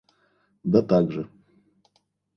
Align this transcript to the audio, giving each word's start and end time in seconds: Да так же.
Да 0.63 0.81
так 0.93 1.11
же. 1.11 1.27